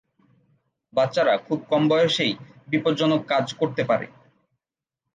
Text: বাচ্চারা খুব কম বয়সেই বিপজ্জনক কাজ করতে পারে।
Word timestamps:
বাচ্চারা 0.93 1.33
খুব 1.37 1.59
কম 1.69 1.83
বয়সেই 1.89 2.33
বিপজ্জনক 2.67 3.21
কাজ 3.27 3.45
করতে 3.53 3.81
পারে। 3.83 4.07